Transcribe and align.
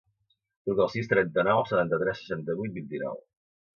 Truca 0.69 0.81
al 0.85 0.89
sis, 0.93 1.09
trenta-nou, 1.11 1.61
setanta-tres, 1.73 2.23
seixanta-vuit, 2.23 2.77
vint-i-nou. 2.79 3.21